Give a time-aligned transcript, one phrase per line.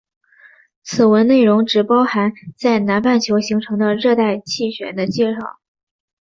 [0.81, 5.59] 此文内容只包含在南半球形成的热带气旋的介绍。